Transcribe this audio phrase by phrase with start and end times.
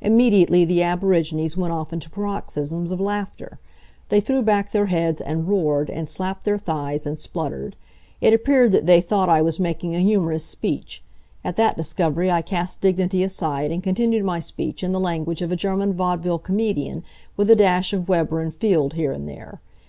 [0.00, 3.58] Immediately the aborigines went off into paroxysms of laughter.
[4.10, 7.74] They threw back their heads and roared, and slapped their thighs, and spluttered.
[8.20, 11.02] It appeared that they thought I was making a humorous speech.
[11.42, 15.50] At that discovery I cast dignity aside and continued my speech in the language of
[15.50, 17.02] a German vaudeville comedian,
[17.36, 19.60] with a dash of Weber and Field here and there.